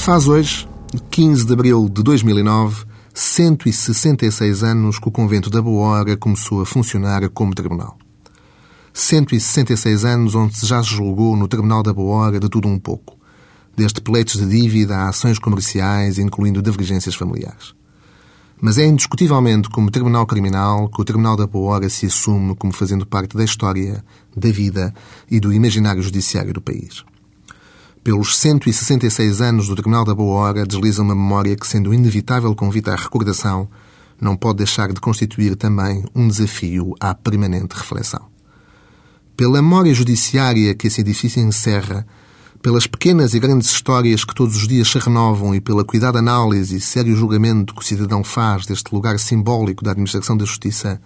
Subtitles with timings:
[0.00, 0.66] Faz hoje,
[1.10, 6.66] 15 de abril de 2009, 166 anos que o convento da Boa Hora começou a
[6.66, 7.98] funcionar como tribunal.
[8.94, 13.18] 166 anos onde se já julgou no Tribunal da Boa Hora de tudo um pouco,
[13.76, 17.74] desde pleitos de dívida a ações comerciais, incluindo divergências familiares.
[18.58, 22.72] Mas é indiscutivelmente como Tribunal Criminal que o Tribunal da Boa Hora se assume como
[22.72, 24.02] fazendo parte da história,
[24.34, 24.94] da vida
[25.30, 27.04] e do imaginário judiciário do país.
[28.10, 32.90] Pelos 166 anos do Tribunal da Boa Hora, desliza uma memória que, sendo inevitável convite
[32.90, 33.68] à recordação,
[34.20, 38.26] não pode deixar de constituir também um desafio à permanente reflexão.
[39.36, 42.04] Pela memória judiciária que esse edifício encerra,
[42.60, 46.78] pelas pequenas e grandes histórias que todos os dias se renovam e pela cuidada análise
[46.78, 51.00] e sério julgamento que o cidadão faz deste lugar simbólico da administração da justiça,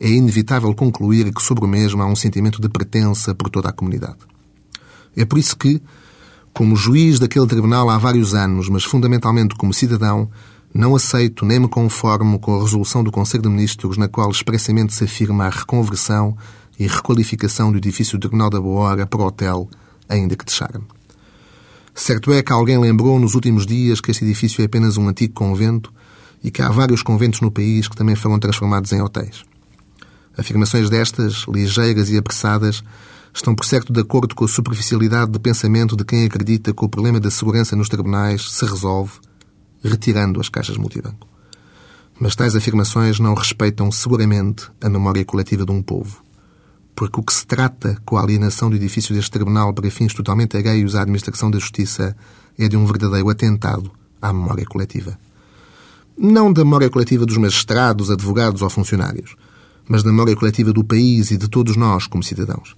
[0.00, 3.72] é inevitável concluir que sobre o mesmo há um sentimento de pertença por toda a
[3.72, 4.16] comunidade.
[5.14, 5.82] É por isso que,
[6.52, 10.28] como juiz daquele tribunal há vários anos, mas fundamentalmente como cidadão,
[10.72, 14.94] não aceito nem me conformo com a resolução do Conselho de Ministros na qual expressamente
[14.94, 16.36] se afirma a reconversão
[16.78, 19.68] e requalificação do edifício do Tribunal da Boa Hora para hotel,
[20.08, 20.84] ainda que de charme.
[21.94, 25.34] Certo é que alguém lembrou nos últimos dias que este edifício é apenas um antigo
[25.34, 25.92] convento
[26.42, 29.44] e que há vários conventos no país que também foram transformados em hotéis.
[30.38, 32.82] Afirmações destas, ligeiras e apressadas,
[33.32, 36.88] estão por certo de acordo com a superficialidade de pensamento de quem acredita que o
[36.88, 39.12] problema da segurança nos tribunais se resolve
[39.82, 41.26] retirando as caixas multibanco.
[42.18, 46.22] Mas tais afirmações não respeitam seguramente a memória coletiva de um povo.
[46.94, 50.56] Porque o que se trata com a alienação do edifício deste tribunal para fins totalmente
[50.56, 52.14] alheios à administração da justiça
[52.58, 55.18] é de um verdadeiro atentado à memória coletiva.
[56.18, 59.34] Não da memória coletiva dos magistrados, advogados ou funcionários,
[59.88, 62.76] mas da memória coletiva do país e de todos nós como cidadãos.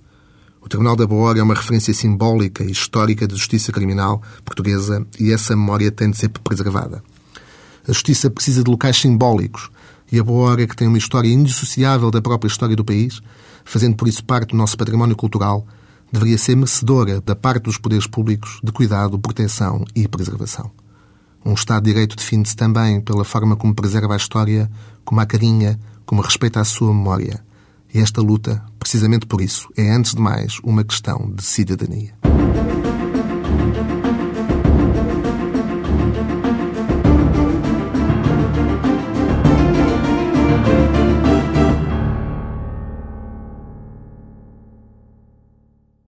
[0.65, 5.05] O Tribunal da Boa Hora é uma referência simbólica e histórica da justiça criminal portuguesa
[5.19, 7.03] e essa memória tem de ser preservada.
[7.87, 9.71] A justiça precisa de locais simbólicos
[10.11, 13.21] e a Boa Hora, que tem uma história indissociável da própria história do país,
[13.65, 15.67] fazendo por isso parte do nosso património cultural,
[16.13, 20.71] deveria ser merecedora da parte dos poderes públicos de cuidado, proteção e preservação.
[21.45, 24.71] Um Estado de Direito define-se também pela forma como preserva a história,
[25.05, 27.43] como a carinha, como respeita a sua memória.
[27.95, 32.15] E esta luta, precisamente por isso, é antes de mais uma questão de cidadania.